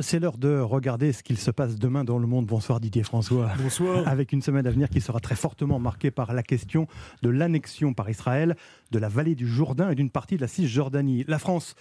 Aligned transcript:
C'est 0.00 0.18
l'heure 0.18 0.38
de 0.38 0.58
regarder 0.58 1.12
ce 1.12 1.22
qu'il 1.22 1.38
se 1.38 1.50
passe 1.50 1.76
demain 1.76 2.04
dans 2.04 2.18
le 2.18 2.26
monde. 2.26 2.46
Bonsoir 2.46 2.80
Didier 2.80 3.02
François. 3.04 3.50
Bonsoir. 3.62 4.02
Avec 4.08 4.32
une 4.32 4.42
semaine 4.42 4.66
à 4.66 4.70
venir 4.70 4.88
qui 4.88 5.00
sera 5.00 5.20
très 5.20 5.36
fortement 5.36 5.78
marquée 5.78 6.10
par 6.10 6.32
la 6.32 6.42
question 6.42 6.88
de 7.22 7.30
l'annexion 7.30 7.94
par 7.94 8.10
Israël 8.10 8.56
de 8.90 8.98
la 8.98 9.08
vallée 9.08 9.34
du 9.34 9.46
Jourdain 9.46 9.90
et 9.90 9.94
d'une 9.94 10.10
partie 10.10 10.36
de 10.36 10.40
la 10.40 10.48
Cisjordanie. 10.48 11.24
La 11.28 11.38
France 11.38 11.74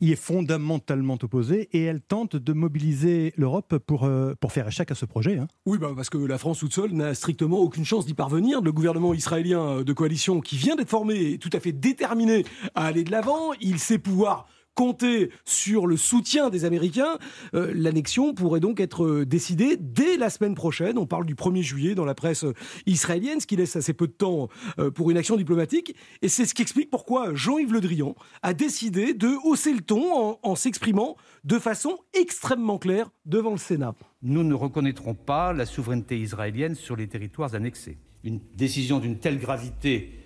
y 0.00 0.12
est 0.12 0.16
fondamentalement 0.16 1.18
opposée 1.22 1.68
et 1.72 1.82
elle 1.82 2.00
tente 2.00 2.36
de 2.36 2.52
mobiliser 2.52 3.32
l'Europe 3.36 3.78
pour, 3.78 4.04
euh, 4.04 4.34
pour 4.40 4.52
faire 4.52 4.66
échec 4.66 4.90
à 4.90 4.94
ce 4.94 5.04
projet. 5.04 5.38
hein. 5.38 5.46
Oui, 5.66 5.78
bah 5.78 5.92
parce 5.94 6.10
que 6.10 6.18
la 6.18 6.38
France 6.38 6.58
toute 6.58 6.74
seule 6.74 6.92
n'a 6.92 7.14
strictement 7.14 7.58
aucune 7.58 7.84
chance 7.84 8.06
d'y 8.06 8.14
parvenir. 8.14 8.60
Le 8.60 8.72
gouvernement 8.72 9.14
israélien 9.14 9.82
de 9.82 9.92
coalition 9.92 10.40
qui 10.40 10.56
vient 10.56 10.74
d'être 10.76 10.90
formé 10.90 11.34
est 11.34 11.38
tout 11.38 11.50
à 11.52 11.60
fait 11.60 11.72
déterminé 11.72 12.44
à 12.74 12.86
aller 12.86 13.04
de 13.04 13.10
l'avant. 13.10 13.52
Il 13.60 13.78
sait 13.78 13.98
pouvoir 13.98 14.46
compter 14.74 15.30
sur 15.44 15.86
le 15.86 15.96
soutien 15.96 16.50
des 16.50 16.64
Américains. 16.64 17.18
Euh, 17.54 17.72
L'annexion 17.74 18.34
pourrait 18.34 18.60
donc 18.60 18.80
être 18.80 19.04
euh, 19.04 19.26
décidée 19.26 19.76
dès 19.78 20.16
la 20.16 20.30
semaine 20.30 20.54
prochaine. 20.54 20.98
On 20.98 21.06
parle 21.06 21.26
du 21.26 21.34
1er 21.34 21.62
juillet 21.62 21.94
dans 21.94 22.04
la 22.04 22.14
presse 22.14 22.44
euh, 22.44 22.54
israélienne, 22.86 23.40
ce 23.40 23.46
qui 23.46 23.56
laisse 23.56 23.76
assez 23.76 23.92
peu 23.92 24.06
de 24.06 24.12
temps 24.12 24.48
pour 24.94 25.10
une 25.10 25.16
action 25.16 25.36
diplomatique. 25.36 25.94
Et 26.22 26.28
c'est 26.28 26.46
ce 26.46 26.54
qui 26.54 26.62
explique 26.62 26.90
pourquoi 26.90 27.34
Jean-Yves 27.34 27.72
Le 27.72 27.80
Drian 27.80 28.14
a 28.42 28.54
décidé 28.54 29.14
de 29.14 29.30
hausser 29.44 29.72
le 29.72 29.80
ton 29.80 30.38
en 30.42 30.54
s'exprimant 30.54 31.16
de 31.44 31.58
façon 31.58 31.98
extrêmement 32.14 32.78
claire 32.78 33.10
devant 33.26 33.52
le 33.52 33.58
Sénat. 33.58 33.94
Nous 34.22 34.44
ne 34.44 34.54
reconnaîtrons 34.54 35.14
pas 35.14 35.52
la 35.52 35.66
souveraineté 35.66 36.18
israélienne 36.18 36.74
sur 36.74 36.96
les 36.96 37.08
territoires 37.08 37.54
annexés. 37.54 37.98
Une 38.24 38.40
décision 38.54 39.00
d'une 39.00 39.18
telle 39.18 39.38
gravité 39.38 40.22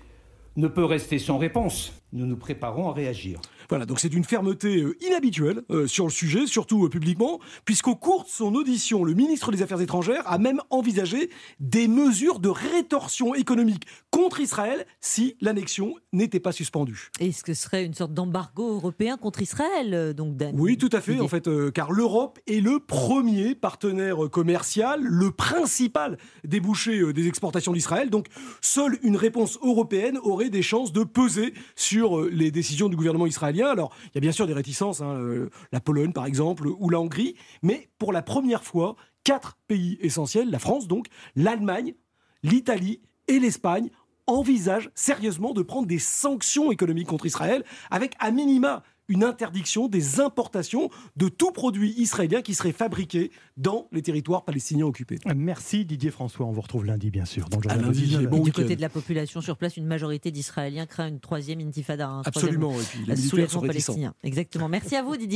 ne 0.56 0.68
peut 0.68 0.84
rester 0.84 1.18
sans 1.18 1.38
réponse. 1.38 1.92
Nous 2.12 2.26
nous 2.26 2.36
préparons 2.36 2.88
à 2.88 2.92
réagir. 2.92 3.40
Voilà, 3.68 3.86
donc 3.86 4.00
c'est 4.00 4.12
une 4.12 4.24
fermeté 4.24 4.82
euh, 4.82 4.96
inhabituelle 5.04 5.62
euh, 5.70 5.86
sur 5.86 6.04
le 6.04 6.10
sujet, 6.10 6.46
surtout 6.46 6.84
euh, 6.84 6.88
publiquement, 6.88 7.40
puisqu'au 7.64 7.96
cours 7.96 8.24
de 8.24 8.28
son 8.28 8.54
audition, 8.54 9.04
le 9.04 9.14
ministre 9.14 9.50
des 9.50 9.62
Affaires 9.62 9.80
étrangères 9.80 10.22
a 10.26 10.38
même 10.38 10.60
envisagé 10.70 11.30
des 11.58 11.88
mesures 11.88 12.38
de 12.38 12.48
rétorsion 12.48 13.34
économique 13.34 13.84
contre 14.10 14.40
Israël 14.40 14.86
si 15.00 15.36
l'annexion 15.40 15.94
n'était 16.12 16.40
pas 16.40 16.52
suspendue. 16.52 17.10
Et 17.20 17.32
ce 17.32 17.42
que 17.42 17.54
serait 17.54 17.84
une 17.84 17.94
sorte 17.94 18.14
d'embargo 18.14 18.74
européen 18.74 19.16
contre 19.16 19.42
Israël, 19.42 20.14
donc 20.14 20.36
Dan 20.36 20.54
Oui, 20.58 20.78
tout 20.78 20.90
à 20.92 21.00
fait, 21.00 21.20
en 21.20 21.28
fait, 21.28 21.48
euh, 21.48 21.70
car 21.70 21.92
l'Europe 21.92 22.38
est 22.46 22.60
le 22.60 22.78
premier 22.78 23.54
partenaire 23.54 24.30
commercial, 24.30 25.00
le 25.02 25.30
principal 25.30 26.18
débouché 26.44 27.12
des 27.12 27.26
exportations 27.26 27.72
d'Israël. 27.72 28.10
Donc, 28.10 28.26
seule 28.60 28.98
une 29.02 29.16
réponse 29.16 29.58
européenne 29.62 30.18
aurait 30.22 30.50
des 30.50 30.62
chances 30.62 30.92
de 30.92 31.04
peser 31.04 31.54
sur 31.74 32.22
les 32.22 32.50
décisions 32.50 32.88
du 32.88 32.96
gouvernement 32.96 33.26
israélien. 33.26 33.55
Alors, 33.62 33.94
il 34.06 34.10
y 34.14 34.18
a 34.18 34.20
bien 34.20 34.32
sûr 34.32 34.46
des 34.46 34.52
réticences, 34.52 35.00
hein, 35.00 35.16
euh, 35.16 35.50
la 35.72 35.80
Pologne 35.80 36.12
par 36.12 36.26
exemple, 36.26 36.66
ou 36.66 36.90
la 36.90 37.00
Hongrie, 37.00 37.36
mais 37.62 37.88
pour 37.98 38.12
la 38.12 38.22
première 38.22 38.64
fois, 38.64 38.96
quatre 39.24 39.58
pays 39.66 39.98
essentiels, 40.00 40.50
la 40.50 40.58
France 40.58 40.86
donc, 40.88 41.06
l'Allemagne, 41.34 41.94
l'Italie 42.42 43.00
et 43.28 43.38
l'Espagne 43.38 43.90
envisagent 44.26 44.90
sérieusement 44.94 45.52
de 45.52 45.62
prendre 45.62 45.86
des 45.86 45.98
sanctions 45.98 46.72
économiques 46.72 47.08
contre 47.08 47.26
Israël 47.26 47.64
avec 47.90 48.14
à 48.18 48.30
minima 48.30 48.82
une 49.08 49.24
interdiction 49.24 49.88
des 49.88 50.20
importations 50.20 50.90
de 51.16 51.28
tout 51.28 51.52
produit 51.52 51.94
israélien 51.96 52.42
qui 52.42 52.54
serait 52.54 52.72
fabriqué 52.72 53.30
dans 53.56 53.88
les 53.92 54.02
territoires 54.02 54.44
palestiniens 54.44 54.86
occupés. 54.86 55.18
Merci 55.34 55.84
Didier 55.84 56.10
François. 56.10 56.46
On 56.46 56.52
vous 56.52 56.60
retrouve 56.60 56.84
lundi, 56.84 57.10
bien 57.10 57.24
sûr. 57.24 57.48
Dans 57.48 57.58
le 57.60 57.68
À 57.70 57.74
journal 57.74 57.92
de 57.92 57.96
lundi, 57.96 58.06
19. 58.08 58.22
et 58.22 58.26
bon 58.26 58.36
du 58.38 58.42
week-end. 58.44 58.62
côté 58.62 58.76
de 58.76 58.80
la 58.80 58.88
population 58.88 59.40
sur 59.40 59.56
place, 59.56 59.76
une 59.76 59.86
majorité 59.86 60.30
d'Israéliens 60.30 60.86
craint 60.86 61.08
une 61.08 61.20
troisième 61.20 61.60
intifada. 61.60 62.08
un 62.08 62.22
troisième 62.22 62.62
Absolument. 62.62 62.72
Et 62.72 62.84
puis 62.84 62.98
les 63.06 63.14
militaires 63.14 63.50
sont 63.50 63.60
palestinien. 63.60 64.14
Exactement. 64.22 64.68
Merci 64.68 64.96
à 64.96 65.02
vous, 65.02 65.16
Didier. 65.16 65.26